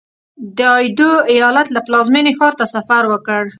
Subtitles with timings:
[0.57, 3.41] د ایدو ایالت له پلازمېنې ښار ته سفر وکړ.